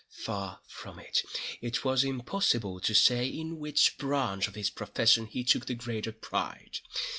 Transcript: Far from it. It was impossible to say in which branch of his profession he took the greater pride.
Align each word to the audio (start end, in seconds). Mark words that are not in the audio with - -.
Far 0.25 0.61
from 0.67 0.97
it. 0.97 1.21
It 1.61 1.85
was 1.85 2.03
impossible 2.03 2.79
to 2.79 2.95
say 2.95 3.27
in 3.27 3.59
which 3.59 3.99
branch 3.99 4.47
of 4.47 4.55
his 4.55 4.71
profession 4.71 5.27
he 5.27 5.43
took 5.43 5.67
the 5.67 5.75
greater 5.75 6.11
pride. 6.11 6.79